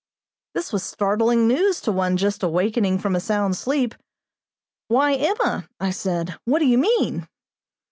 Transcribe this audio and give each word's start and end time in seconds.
This 0.55 0.73
was 0.73 0.81
startling 0.81 1.47
news 1.47 1.79
to 1.81 1.91
one 1.91 2.17
just 2.17 2.41
awakening 2.41 2.97
from 2.97 3.15
a 3.15 3.19
sound 3.19 3.55
sleep. 3.55 3.93
"Why, 4.87 5.13
Emma!" 5.13 5.69
I 5.79 5.91
said, 5.91 6.39
"what 6.45 6.57
do 6.57 6.65
you 6.65 6.79
mean?" 6.79 7.27